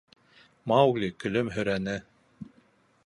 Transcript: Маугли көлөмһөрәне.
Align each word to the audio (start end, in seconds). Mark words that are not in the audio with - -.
Маугли 0.71 1.09
көлөмһөрәне. 1.25 1.97